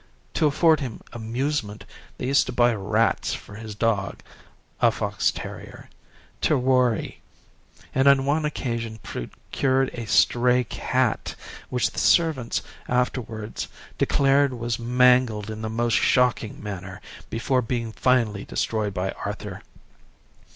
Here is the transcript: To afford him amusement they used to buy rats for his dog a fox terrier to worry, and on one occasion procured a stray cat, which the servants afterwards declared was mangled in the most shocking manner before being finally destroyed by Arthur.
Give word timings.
To 0.33 0.47
afford 0.47 0.79
him 0.79 1.01
amusement 1.13 1.85
they 2.17 2.25
used 2.25 2.47
to 2.47 2.51
buy 2.51 2.73
rats 2.73 3.35
for 3.35 3.53
his 3.53 3.75
dog 3.75 4.23
a 4.79 4.89
fox 4.89 5.29
terrier 5.31 5.91
to 6.41 6.57
worry, 6.57 7.21
and 7.93 8.07
on 8.07 8.25
one 8.25 8.43
occasion 8.43 8.97
procured 9.03 9.91
a 9.93 10.07
stray 10.07 10.63
cat, 10.63 11.35
which 11.69 11.91
the 11.91 11.99
servants 11.99 12.63
afterwards 12.89 13.67
declared 13.99 14.55
was 14.55 14.79
mangled 14.79 15.51
in 15.51 15.61
the 15.61 15.69
most 15.69 15.97
shocking 15.99 16.63
manner 16.63 16.99
before 17.29 17.61
being 17.61 17.91
finally 17.91 18.43
destroyed 18.43 18.95
by 18.95 19.11
Arthur. 19.23 19.61